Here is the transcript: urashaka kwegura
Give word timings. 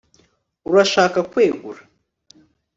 urashaka 0.69 1.19
kwegura 1.31 1.81